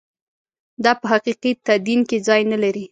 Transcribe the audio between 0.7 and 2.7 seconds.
دا په حقیقي تدین کې ځای نه